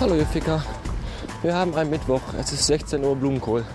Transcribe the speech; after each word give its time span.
Hallo 0.00 0.14
ihr 0.14 0.24
Ficker. 0.24 0.62
Wir 1.42 1.54
haben 1.54 1.74
einen 1.74 1.90
Mittwoch, 1.90 2.22
es 2.38 2.50
ist 2.52 2.66
16 2.68 3.04
Uhr 3.04 3.14
Blumenkohl 3.16 3.66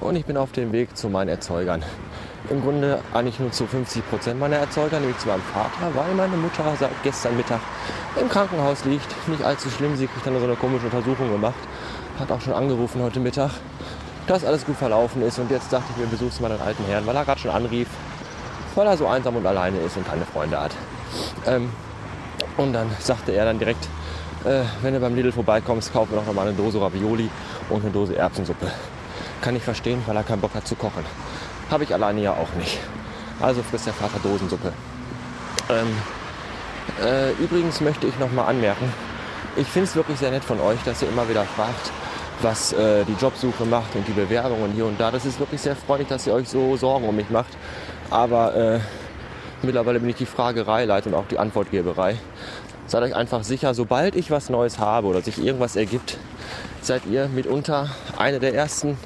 und 0.00 0.16
ich 0.16 0.24
bin 0.24 0.36
auf 0.36 0.50
dem 0.50 0.72
Weg 0.72 0.96
zu 0.96 1.08
meinen 1.08 1.28
Erzeugern. 1.28 1.84
Im 2.50 2.62
Grunde 2.62 2.98
eigentlich 3.14 3.38
nur 3.38 3.52
zu 3.52 3.64
50 3.64 4.10
Prozent 4.10 4.40
meiner 4.40 4.56
Erzeuger, 4.56 4.98
nämlich 4.98 5.18
zu 5.18 5.28
meinem 5.28 5.42
Vater, 5.42 5.94
weil 5.94 6.12
meine 6.16 6.36
Mutter 6.36 6.64
seit 6.80 6.90
gestern 7.04 7.36
Mittag 7.36 7.60
im 8.20 8.28
Krankenhaus 8.28 8.84
liegt. 8.86 9.06
Nicht 9.28 9.44
allzu 9.44 9.70
schlimm, 9.70 9.96
sie 9.96 10.08
kriegt 10.08 10.26
dann 10.26 10.36
so 10.36 10.46
eine 10.46 10.56
komische 10.56 10.86
Untersuchung 10.86 11.30
gemacht. 11.30 11.60
Hat 12.18 12.32
auch 12.32 12.40
schon 12.40 12.54
angerufen 12.54 13.00
heute 13.00 13.20
Mittag, 13.20 13.52
dass 14.26 14.44
alles 14.44 14.66
gut 14.66 14.78
verlaufen 14.78 15.22
ist. 15.22 15.38
Und 15.38 15.48
jetzt 15.48 15.72
dachte 15.72 15.86
ich 15.92 15.96
mir, 15.98 16.08
besuchst 16.08 16.40
mal 16.40 16.48
den 16.48 16.60
alten 16.60 16.84
Herrn, 16.86 17.06
weil 17.06 17.14
er 17.14 17.24
gerade 17.24 17.38
schon 17.38 17.52
anrief, 17.52 17.86
weil 18.74 18.88
er 18.88 18.96
so 18.96 19.06
einsam 19.06 19.36
und 19.36 19.46
alleine 19.46 19.78
ist 19.78 19.96
und 19.96 20.08
keine 20.08 20.24
Freunde 20.24 20.60
hat. 20.60 20.72
Ähm, 21.46 21.70
und 22.56 22.72
dann 22.72 22.90
sagte 22.98 23.30
er 23.30 23.44
dann 23.44 23.60
direkt, 23.60 23.88
äh, 24.44 24.62
wenn 24.82 24.94
du 24.94 25.00
beim 25.00 25.14
Lidl 25.14 25.32
vorbeikommst, 25.32 25.92
kaufen 25.92 26.12
wir 26.12 26.22
doch 26.22 26.42
eine 26.42 26.52
Dose 26.52 26.80
Ravioli 26.80 27.28
und 27.70 27.82
eine 27.82 27.90
Dose 27.90 28.16
Erbsensuppe. 28.16 28.70
Kann 29.40 29.56
ich 29.56 29.62
verstehen, 29.62 30.02
weil 30.06 30.16
er 30.16 30.22
keinen 30.22 30.40
Bock 30.40 30.54
hat 30.54 30.66
zu 30.66 30.74
kochen. 30.74 31.04
Habe 31.70 31.84
ich 31.84 31.92
alleine 31.92 32.20
ja 32.20 32.32
auch 32.32 32.52
nicht. 32.58 32.78
Also 33.40 33.62
frisst 33.62 33.86
der 33.86 33.92
Vater 33.92 34.18
Dosensuppe. 34.22 34.72
Ähm, 35.70 35.96
äh, 37.04 37.32
übrigens 37.32 37.80
möchte 37.80 38.06
ich 38.06 38.18
noch 38.18 38.32
mal 38.32 38.46
anmerken, 38.46 38.92
ich 39.56 39.66
finde 39.66 39.88
es 39.88 39.96
wirklich 39.96 40.18
sehr 40.18 40.30
nett 40.30 40.44
von 40.44 40.60
euch, 40.60 40.78
dass 40.84 41.02
ihr 41.02 41.08
immer 41.08 41.28
wieder 41.28 41.44
fragt, 41.44 41.90
was 42.42 42.72
äh, 42.72 43.04
die 43.04 43.14
Jobsuche 43.14 43.64
macht 43.64 43.94
und 43.96 44.06
die 44.06 44.12
Bewerbungen 44.12 44.72
hier 44.72 44.86
und 44.86 45.00
da. 45.00 45.10
Das 45.10 45.24
ist 45.26 45.40
wirklich 45.40 45.60
sehr 45.60 45.74
freundlich, 45.74 46.08
dass 46.08 46.26
ihr 46.26 46.34
euch 46.34 46.48
so 46.48 46.76
Sorgen 46.76 47.08
um 47.08 47.16
mich 47.16 47.30
macht. 47.30 47.56
Aber 48.10 48.54
äh, 48.54 48.80
mittlerweile 49.62 50.00
bin 50.00 50.10
ich 50.10 50.16
die 50.16 50.26
Fragerei 50.26 50.84
leid 50.84 51.06
und 51.06 51.14
auch 51.14 51.26
die 51.26 51.38
Antwortgeberei. 51.38 52.16
Seid 52.88 53.02
euch 53.02 53.14
einfach 53.14 53.44
sicher, 53.44 53.74
sobald 53.74 54.16
ich 54.16 54.30
was 54.30 54.48
Neues 54.48 54.78
habe 54.78 55.08
oder 55.08 55.20
sich 55.20 55.38
irgendwas 55.38 55.76
ergibt, 55.76 56.16
seid 56.80 57.04
ihr 57.04 57.28
mitunter 57.28 57.90
eine 58.16 58.40
der 58.40 58.54
ersten, 58.54 58.96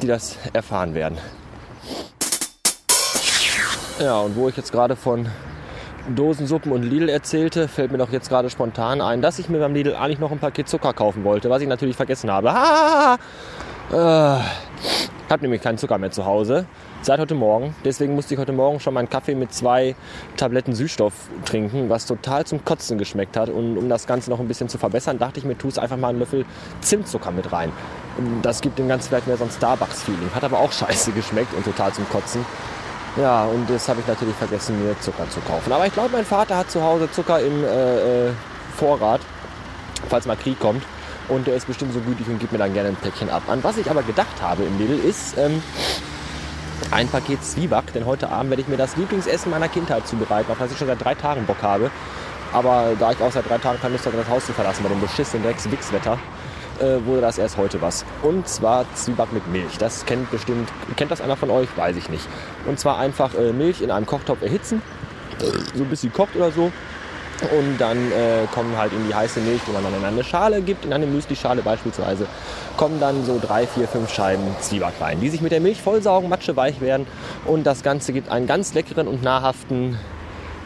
die 0.00 0.06
das 0.06 0.38
erfahren 0.54 0.94
werden. 0.94 1.18
Ja, 4.00 4.20
und 4.20 4.36
wo 4.36 4.48
ich 4.48 4.56
jetzt 4.56 4.72
gerade 4.72 4.96
von 4.96 5.28
Dosensuppen 6.16 6.72
und 6.72 6.82
Lidl 6.82 7.10
erzählte, 7.10 7.68
fällt 7.68 7.92
mir 7.92 7.98
doch 7.98 8.10
jetzt 8.10 8.30
gerade 8.30 8.48
spontan 8.48 9.02
ein, 9.02 9.20
dass 9.20 9.38
ich 9.38 9.50
mir 9.50 9.58
beim 9.58 9.74
Lidl 9.74 9.94
eigentlich 9.94 10.18
noch 10.18 10.32
ein 10.32 10.38
Paket 10.38 10.70
Zucker 10.70 10.94
kaufen 10.94 11.22
wollte, 11.22 11.50
was 11.50 11.60
ich 11.60 11.68
natürlich 11.68 11.96
vergessen 11.96 12.30
habe. 12.30 12.50
Ah, 12.50 13.18
äh, 13.92 14.40
ich 15.30 15.32
habe 15.32 15.42
nämlich 15.42 15.62
keinen 15.62 15.78
Zucker 15.78 15.98
mehr 15.98 16.10
zu 16.10 16.24
Hause 16.24 16.66
seit 17.02 17.20
heute 17.20 17.34
Morgen. 17.34 17.74
Deswegen 17.84 18.14
musste 18.14 18.34
ich 18.34 18.40
heute 18.40 18.52
Morgen 18.52 18.80
schon 18.80 18.94
meinen 18.94 19.08
Kaffee 19.08 19.34
mit 19.34 19.52
zwei 19.54 19.94
Tabletten 20.36 20.74
Süßstoff 20.74 21.12
trinken, 21.44 21.88
was 21.88 22.06
total 22.06 22.44
zum 22.44 22.64
Kotzen 22.64 22.98
geschmeckt 22.98 23.36
hat. 23.36 23.48
Und 23.48 23.78
um 23.78 23.88
das 23.88 24.06
Ganze 24.06 24.30
noch 24.30 24.40
ein 24.40 24.48
bisschen 24.48 24.68
zu 24.68 24.76
verbessern, 24.76 25.18
dachte 25.18 25.38
ich 25.38 25.44
mir, 25.44 25.56
tust 25.56 25.78
einfach 25.78 25.96
mal 25.96 26.08
einen 26.08 26.18
Löffel 26.18 26.44
Zimtzucker 26.80 27.30
mit 27.30 27.52
rein. 27.52 27.72
Das 28.42 28.60
gibt 28.60 28.78
dem 28.78 28.88
Ganzen 28.88 29.08
vielleicht 29.08 29.26
mehr 29.26 29.36
so 29.36 29.44
ein 29.44 29.50
Starbucks-Feeling. 29.50 30.30
Hat 30.34 30.44
aber 30.44 30.58
auch 30.58 30.72
scheiße 30.72 31.12
geschmeckt 31.12 31.54
und 31.54 31.64
total 31.64 31.92
zum 31.92 32.08
Kotzen. 32.08 32.44
Ja, 33.16 33.44
und 33.44 33.68
das 33.68 33.88
habe 33.88 34.00
ich 34.00 34.06
natürlich 34.06 34.34
vergessen, 34.36 34.84
mir 34.84 34.98
Zucker 35.00 35.28
zu 35.30 35.40
kaufen. 35.40 35.72
Aber 35.72 35.86
ich 35.86 35.92
glaube, 35.92 36.10
mein 36.12 36.24
Vater 36.24 36.56
hat 36.56 36.70
zu 36.70 36.82
Hause 36.82 37.10
Zucker 37.10 37.40
im 37.40 37.64
äh, 37.64 38.28
äh, 38.28 38.32
Vorrat, 38.76 39.20
falls 40.08 40.26
mal 40.26 40.36
Krieg 40.36 40.58
kommt. 40.60 40.82
Und 41.30 41.46
der 41.46 41.54
ist 41.54 41.66
bestimmt 41.66 41.94
so 41.94 42.00
gütig 42.00 42.26
und 42.28 42.40
gibt 42.40 42.52
mir 42.52 42.58
dann 42.58 42.74
gerne 42.74 42.90
ein 42.90 42.96
Päckchen 42.96 43.30
ab. 43.30 43.44
An 43.48 43.62
was 43.62 43.78
ich 43.78 43.88
aber 43.88 44.02
gedacht 44.02 44.42
habe 44.42 44.64
im 44.64 44.78
Lidl 44.78 44.98
ist 44.98 45.38
ähm, 45.38 45.62
ein 46.90 47.08
Paket 47.08 47.44
Zwieback. 47.44 47.92
Denn 47.92 48.04
heute 48.04 48.28
Abend 48.30 48.50
werde 48.50 48.62
ich 48.62 48.68
mir 48.68 48.76
das 48.76 48.96
Lieblingsessen 48.96 49.50
meiner 49.50 49.68
Kindheit 49.68 50.06
zubereiten, 50.08 50.50
auf 50.50 50.58
das 50.58 50.72
ich 50.72 50.78
schon 50.78 50.88
seit 50.88 51.02
drei 51.02 51.14
Tagen 51.14 51.46
Bock 51.46 51.62
habe. 51.62 51.90
Aber 52.52 52.96
da 52.98 53.12
ich 53.12 53.22
auch 53.22 53.30
seit 53.30 53.48
drei 53.48 53.58
Tagen 53.58 53.80
keine 53.80 53.92
Lust 53.92 54.06
habe, 54.06 54.16
das 54.16 54.28
Haus 54.28 54.44
zu 54.44 54.52
verlassen 54.52 54.82
bei 54.82 54.88
dem 54.88 55.00
beschissenen 55.00 55.44
Drecks-Wix-Wetter, 55.44 56.18
äh, 56.80 57.06
wurde 57.06 57.20
das 57.20 57.38
erst 57.38 57.56
heute 57.56 57.80
was. 57.80 58.04
Und 58.22 58.48
zwar 58.48 58.84
Zwieback 58.96 59.32
mit 59.32 59.46
Milch. 59.46 59.78
Das 59.78 60.04
kennt 60.04 60.30
bestimmt, 60.32 60.68
kennt 60.96 61.12
das 61.12 61.20
einer 61.20 61.36
von 61.36 61.50
euch? 61.50 61.68
Weiß 61.76 61.94
ich 61.94 62.08
nicht. 62.08 62.26
Und 62.66 62.80
zwar 62.80 62.98
einfach 62.98 63.34
äh, 63.34 63.52
Milch 63.52 63.82
in 63.82 63.92
einem 63.92 64.06
Kochtopf 64.06 64.42
erhitzen, 64.42 64.82
so 65.74 65.84
bis 65.84 66.00
sie 66.00 66.10
kocht 66.10 66.34
oder 66.36 66.50
so. 66.50 66.72
Und 67.42 67.78
dann 67.78 67.96
äh, 68.12 68.46
kommen 68.52 68.76
halt 68.76 68.92
in 68.92 69.06
die 69.06 69.14
heiße 69.14 69.40
Milch, 69.40 69.60
die 69.66 69.72
man 69.72 69.82
dann 69.82 69.94
in 69.94 70.04
eine 70.04 70.22
Schale 70.22 70.60
gibt, 70.60 70.84
in 70.84 70.92
eine 70.92 71.06
Müsli-Schale 71.06 71.62
beispielsweise, 71.62 72.26
kommen 72.76 73.00
dann 73.00 73.24
so 73.24 73.40
drei, 73.40 73.66
vier, 73.66 73.88
fünf 73.88 74.12
Scheiben 74.12 74.42
Zwieback 74.60 74.94
rein, 75.00 75.20
die 75.20 75.28
sich 75.30 75.40
mit 75.40 75.52
der 75.52 75.60
Milch 75.60 75.80
vollsaugen, 75.80 76.28
matscheweich 76.28 76.80
werden. 76.80 77.06
Und 77.46 77.64
das 77.64 77.82
Ganze 77.82 78.12
gibt 78.12 78.30
einen 78.30 78.46
ganz 78.46 78.74
leckeren 78.74 79.08
und 79.08 79.22
nahrhaften, 79.22 79.98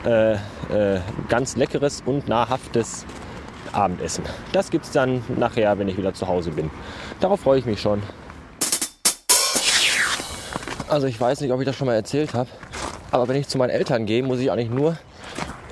äh, 0.04 0.32
äh, 0.34 1.00
ganz 1.28 1.56
leckeres 1.56 2.02
und 2.04 2.28
nahrhaftes 2.28 3.06
Abendessen. 3.72 4.24
Das 4.52 4.70
gibt 4.70 4.84
es 4.84 4.90
dann 4.90 5.22
nachher, 5.36 5.78
wenn 5.78 5.88
ich 5.88 5.96
wieder 5.96 6.12
zu 6.14 6.26
Hause 6.26 6.50
bin. 6.50 6.70
Darauf 7.20 7.40
freue 7.40 7.58
ich 7.58 7.66
mich 7.66 7.80
schon. 7.80 8.02
Also 10.88 11.06
ich 11.06 11.20
weiß 11.20 11.40
nicht, 11.40 11.52
ob 11.52 11.60
ich 11.60 11.66
das 11.66 11.76
schon 11.76 11.86
mal 11.86 11.94
erzählt 11.94 12.34
habe, 12.34 12.48
aber 13.10 13.26
wenn 13.28 13.36
ich 13.36 13.48
zu 13.48 13.58
meinen 13.58 13.70
Eltern 13.70 14.06
gehe, 14.06 14.22
muss 14.22 14.38
ich 14.38 14.50
eigentlich 14.50 14.70
nur 14.70 14.96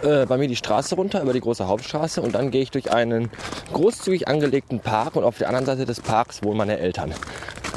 äh, 0.02 0.26
bei 0.26 0.36
mir 0.36 0.48
die 0.48 0.56
Straße 0.56 0.94
runter, 0.94 1.22
über 1.22 1.32
die 1.32 1.40
große 1.40 1.66
Hauptstraße 1.66 2.20
und 2.22 2.34
dann 2.34 2.50
gehe 2.50 2.62
ich 2.62 2.70
durch 2.70 2.92
einen 2.92 3.30
großzügig 3.72 4.28
angelegten 4.28 4.80
Park 4.80 5.16
und 5.16 5.24
auf 5.24 5.38
der 5.38 5.48
anderen 5.48 5.66
Seite 5.66 5.84
des 5.84 6.00
Parks 6.00 6.42
wohnen 6.42 6.58
meine 6.58 6.78
Eltern. 6.78 7.14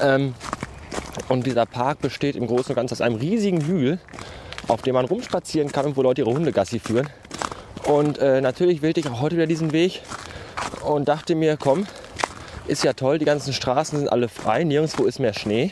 Ähm, 0.02 0.34
und 1.30 1.46
dieser 1.46 1.66
Park 1.66 2.02
besteht 2.02 2.36
im 2.36 2.48
Großen 2.48 2.70
und 2.72 2.76
Ganzen 2.76 2.94
aus 2.94 3.02
einem 3.02 3.16
riesigen 3.16 3.62
Hügel, 3.66 4.00
auf 4.68 4.82
dem 4.82 4.94
man 4.96 5.06
rumspazieren 5.06 5.72
kann 5.72 5.86
und 5.86 5.98
wo 5.98 6.02
Leute 6.02 6.22
ihre 6.22 6.32
Hunde 6.32 6.52
Gassi 6.52 6.80
führen. 6.80 7.10
Und 7.84 8.18
äh, 8.18 8.42
natürlich 8.42 8.82
wählte 8.82 9.00
ich 9.00 9.08
auch 9.08 9.22
heute 9.22 9.36
wieder 9.36 9.48
diesen 9.48 9.72
Weg 9.72 10.02
und 10.84 11.08
dachte 11.08 11.36
mir, 11.36 11.58
komm, 11.58 11.86
ist 12.68 12.84
ja 12.84 12.94
toll, 12.94 13.20
die 13.20 13.26
ganzen 13.26 13.54
Straßen 13.54 14.00
sind 14.00 14.12
alle 14.12 14.28
frei, 14.28 14.64
nirgendwo 14.64 15.06
ist 15.06 15.20
mehr 15.20 15.34
Schnee. 15.34 15.72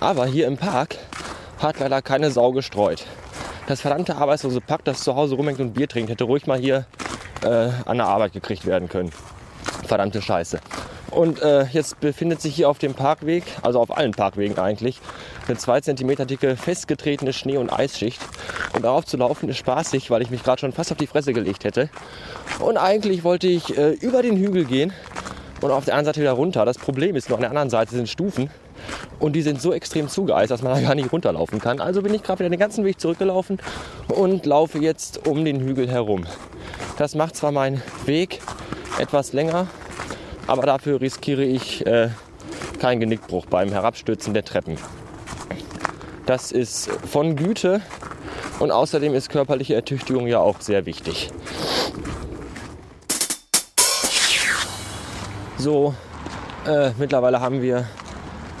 Aber 0.00 0.26
hier 0.26 0.46
im 0.46 0.56
Park 0.56 0.96
hat 1.58 1.80
leider 1.80 2.02
keine 2.02 2.30
Sau 2.30 2.52
gestreut. 2.52 3.04
Das 3.68 3.82
verdammte 3.82 4.16
arbeitslose 4.16 4.62
Pack, 4.62 4.82
das 4.84 5.02
zu 5.02 5.14
Hause 5.14 5.34
rumhängt 5.34 5.60
und 5.60 5.74
Bier 5.74 5.86
trinkt, 5.86 6.10
hätte 6.10 6.24
ruhig 6.24 6.46
mal 6.46 6.58
hier 6.58 6.86
äh, 7.42 7.68
an 7.84 7.98
der 7.98 8.06
Arbeit 8.06 8.32
gekriegt 8.32 8.64
werden 8.64 8.88
können. 8.88 9.10
Verdammte 9.86 10.22
Scheiße. 10.22 10.58
Und 11.10 11.42
äh, 11.42 11.64
jetzt 11.64 12.00
befindet 12.00 12.40
sich 12.40 12.54
hier 12.54 12.70
auf 12.70 12.78
dem 12.78 12.94
Parkweg, 12.94 13.44
also 13.60 13.78
auf 13.78 13.94
allen 13.94 14.12
Parkwegen 14.12 14.58
eigentlich, 14.58 15.02
eine 15.46 15.58
2 15.58 15.82
cm 15.82 16.26
dicke 16.26 16.56
festgetretene 16.56 17.34
Schnee- 17.34 17.58
und 17.58 17.70
Eisschicht. 17.70 18.22
Und 18.74 18.86
darauf 18.86 19.04
zu 19.04 19.18
laufen 19.18 19.50
ist 19.50 19.58
spaßig, 19.58 20.10
weil 20.10 20.22
ich 20.22 20.30
mich 20.30 20.42
gerade 20.42 20.60
schon 20.60 20.72
fast 20.72 20.90
auf 20.90 20.96
die 20.96 21.06
Fresse 21.06 21.34
gelegt 21.34 21.64
hätte. 21.64 21.90
Und 22.60 22.78
eigentlich 22.78 23.22
wollte 23.22 23.48
ich 23.48 23.76
äh, 23.76 23.90
über 23.90 24.22
den 24.22 24.38
Hügel 24.38 24.64
gehen 24.64 24.94
und 25.60 25.70
auf 25.70 25.84
der 25.84 25.94
anderen 25.94 26.06
Seite 26.06 26.20
wieder 26.20 26.32
runter. 26.32 26.64
Das 26.64 26.78
Problem 26.78 27.16
ist, 27.16 27.28
nur 27.28 27.38
an 27.38 27.42
der 27.42 27.50
anderen 27.50 27.70
Seite 27.70 27.94
sind 27.94 28.08
Stufen. 28.08 28.50
Und 29.18 29.34
die 29.34 29.42
sind 29.42 29.60
so 29.60 29.72
extrem 29.72 30.08
zugeeist, 30.08 30.50
dass 30.50 30.62
man 30.62 30.74
da 30.74 30.80
gar 30.80 30.94
nicht 30.94 31.12
runterlaufen 31.12 31.60
kann. 31.60 31.80
Also 31.80 32.02
bin 32.02 32.14
ich 32.14 32.22
gerade 32.22 32.40
wieder 32.40 32.50
den 32.50 32.60
ganzen 32.60 32.84
Weg 32.84 33.00
zurückgelaufen 33.00 33.58
und 34.08 34.46
laufe 34.46 34.78
jetzt 34.78 35.26
um 35.26 35.44
den 35.44 35.60
Hügel 35.60 35.90
herum. 35.90 36.26
Das 36.96 37.14
macht 37.14 37.36
zwar 37.36 37.52
meinen 37.52 37.82
Weg 38.06 38.40
etwas 38.98 39.32
länger, 39.32 39.66
aber 40.46 40.62
dafür 40.62 41.00
riskiere 41.00 41.44
ich 41.44 41.84
äh, 41.86 42.10
keinen 42.78 43.00
Genickbruch 43.00 43.46
beim 43.46 43.70
Herabstürzen 43.70 44.34
der 44.34 44.44
Treppen. 44.44 44.78
Das 46.26 46.52
ist 46.52 46.88
von 47.10 47.36
Güte 47.36 47.80
und 48.58 48.70
außerdem 48.70 49.14
ist 49.14 49.30
körperliche 49.30 49.74
Ertüchtigung 49.74 50.26
ja 50.26 50.40
auch 50.40 50.60
sehr 50.60 50.86
wichtig. 50.86 51.30
So, 55.60 55.92
äh, 56.68 56.92
mittlerweile 56.98 57.40
haben 57.40 57.62
wir, 57.62 57.84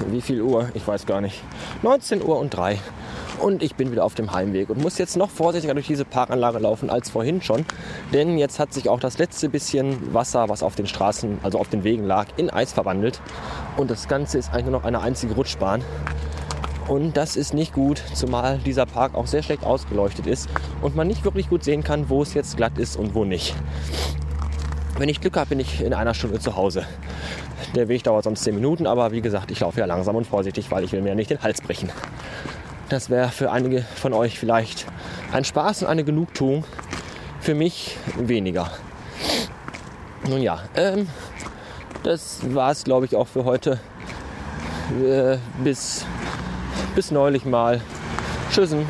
wie 0.08 0.20
viel 0.20 0.42
Uhr? 0.42 0.68
Ich 0.74 0.86
weiß 0.86 1.06
gar 1.06 1.20
nicht. 1.20 1.44
19 1.82 2.24
Uhr 2.24 2.36
und 2.40 2.50
3. 2.50 2.76
Und 3.38 3.62
ich 3.62 3.76
bin 3.76 3.92
wieder 3.92 4.04
auf 4.04 4.16
dem 4.16 4.32
Heimweg 4.32 4.68
und 4.68 4.82
muss 4.82 4.98
jetzt 4.98 5.16
noch 5.16 5.30
vorsichtiger 5.30 5.74
durch 5.74 5.86
diese 5.86 6.04
Parkanlage 6.04 6.58
laufen 6.58 6.90
als 6.90 7.08
vorhin 7.08 7.40
schon. 7.40 7.64
Denn 8.12 8.36
jetzt 8.36 8.58
hat 8.58 8.74
sich 8.74 8.88
auch 8.88 8.98
das 8.98 9.18
letzte 9.18 9.48
bisschen 9.48 10.12
Wasser, 10.12 10.48
was 10.48 10.64
auf 10.64 10.74
den 10.74 10.88
Straßen, 10.88 11.38
also 11.44 11.60
auf 11.60 11.68
den 11.68 11.84
Wegen 11.84 12.02
lag, 12.02 12.26
in 12.36 12.50
Eis 12.50 12.72
verwandelt. 12.72 13.20
Und 13.76 13.92
das 13.92 14.08
Ganze 14.08 14.38
ist 14.38 14.50
eigentlich 14.50 14.64
nur 14.64 14.80
noch 14.80 14.84
eine 14.84 15.00
einzige 15.00 15.34
Rutschbahn. 15.34 15.84
Und 16.88 17.16
das 17.16 17.36
ist 17.36 17.54
nicht 17.54 17.74
gut, 17.74 18.02
zumal 18.12 18.58
dieser 18.58 18.86
Park 18.86 19.14
auch 19.14 19.28
sehr 19.28 19.44
schlecht 19.44 19.62
ausgeleuchtet 19.62 20.26
ist 20.26 20.48
und 20.82 20.96
man 20.96 21.06
nicht 21.06 21.22
wirklich 21.24 21.48
gut 21.48 21.62
sehen 21.62 21.84
kann, 21.84 22.08
wo 22.08 22.22
es 22.22 22.34
jetzt 22.34 22.56
glatt 22.56 22.76
ist 22.76 22.96
und 22.96 23.14
wo 23.14 23.24
nicht. 23.24 23.54
Wenn 24.98 25.08
ich 25.08 25.20
Glück 25.20 25.36
habe, 25.36 25.50
bin 25.50 25.60
ich 25.60 25.80
in 25.80 25.94
einer 25.94 26.12
Stunde 26.12 26.40
zu 26.40 26.56
Hause. 26.56 26.84
Der 27.76 27.86
Weg 27.86 28.02
dauert 28.02 28.24
sonst 28.24 28.42
10 28.42 28.52
Minuten, 28.52 28.84
aber 28.84 29.12
wie 29.12 29.20
gesagt, 29.20 29.52
ich 29.52 29.60
laufe 29.60 29.78
ja 29.78 29.86
langsam 29.86 30.16
und 30.16 30.26
vorsichtig, 30.26 30.72
weil 30.72 30.82
ich 30.82 30.90
will 30.90 31.02
mir 31.02 31.10
ja 31.10 31.14
nicht 31.14 31.30
den 31.30 31.40
Hals 31.40 31.60
brechen. 31.60 31.88
Das 32.88 33.08
wäre 33.08 33.28
für 33.28 33.52
einige 33.52 33.82
von 33.82 34.12
euch 34.12 34.40
vielleicht 34.40 34.86
ein 35.32 35.44
Spaß 35.44 35.82
und 35.82 35.88
eine 35.88 36.02
Genugtuung. 36.02 36.64
Für 37.40 37.54
mich 37.54 37.96
weniger. 38.16 38.72
Nun 40.28 40.42
ja, 40.42 40.58
ähm, 40.74 41.06
das 42.02 42.40
war 42.52 42.72
es, 42.72 42.82
glaube 42.82 43.06
ich, 43.06 43.14
auch 43.14 43.28
für 43.28 43.44
heute. 43.44 43.78
Äh, 45.00 45.38
bis, 45.62 46.04
bis 46.96 47.12
neulich 47.12 47.44
mal. 47.44 47.80
Tschüssen. 48.50 48.84